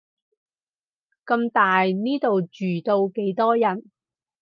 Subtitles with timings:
[1.27, 3.83] 咁大，呢度住到幾多人